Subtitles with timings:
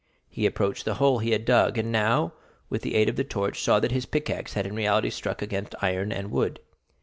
[0.27, 2.33] He approached the hole he had dug, and now,
[2.71, 5.75] with the aid of the torch, saw that his pickaxe had in reality struck against
[5.79, 6.59] iron and wood.